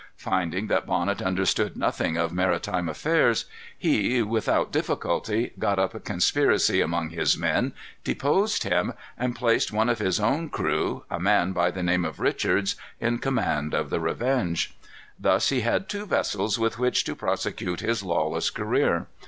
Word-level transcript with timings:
Finding 0.17 0.65
that 0.65 0.87
Bonnet 0.87 1.21
understood 1.21 1.77
nothing 1.77 2.17
of 2.17 2.33
maritime 2.33 2.89
affairs, 2.89 3.45
he, 3.77 4.23
without 4.23 4.71
difficulty, 4.71 5.53
got 5.59 5.77
up 5.77 5.93
a 5.93 5.99
conspiracy 5.99 6.81
among 6.81 7.09
his 7.11 7.37
men, 7.37 7.71
deposed 8.03 8.63
him, 8.63 8.93
and 9.15 9.35
placed 9.35 9.71
one 9.71 9.89
of 9.89 9.99
his 9.99 10.19
own 10.19 10.49
crew, 10.49 11.03
a 11.11 11.19
man 11.19 11.51
by 11.51 11.69
the 11.69 11.83
name 11.83 12.03
of 12.03 12.19
Richards, 12.19 12.75
in 12.99 13.19
command 13.19 13.75
of 13.75 13.91
the 13.91 13.99
Revenge. 13.99 14.73
Thus 15.19 15.49
he 15.49 15.61
had 15.61 15.87
two 15.87 16.07
vessels 16.07 16.57
with 16.57 16.79
which 16.79 17.03
to 17.03 17.15
prosecute 17.15 17.81
his 17.81 18.01
lawless 18.01 18.49
career. 18.49 19.05